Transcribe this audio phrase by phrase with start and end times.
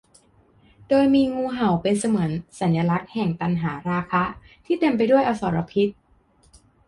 [0.89, 4.23] โดยมีงูเห่าเป็นเสมือนสัญลักษณ์แห่งตัณหาราคะ
[4.65, 5.87] ที่เต็มไปด้วยอสรพิษ